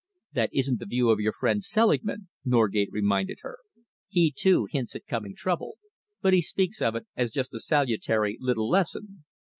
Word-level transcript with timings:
"That 0.33 0.49
isn't 0.51 0.79
the 0.79 0.87
view 0.87 1.11
of 1.11 1.19
your 1.19 1.31
friend 1.33 1.63
Selingman," 1.63 2.27
Norgate 2.43 2.89
reminded 2.91 3.37
her. 3.41 3.59
"He, 4.09 4.33
too, 4.35 4.65
hints 4.71 4.95
at 4.95 5.05
coming 5.05 5.35
trouble, 5.35 5.77
but 6.23 6.33
he 6.33 6.41
speaks 6.41 6.81
of 6.81 6.95
it 6.95 7.05
as 7.15 7.29
just 7.31 7.53
a 7.53 7.59
salutary 7.59 8.35
little 8.39 8.67
lesson." 8.67 9.25